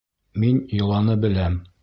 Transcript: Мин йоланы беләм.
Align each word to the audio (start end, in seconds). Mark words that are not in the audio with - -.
Мин 0.43 0.61
йоланы 0.79 1.19
беләм. 1.27 1.61